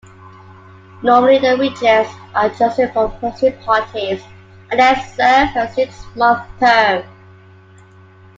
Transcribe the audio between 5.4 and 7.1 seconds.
a six-month term.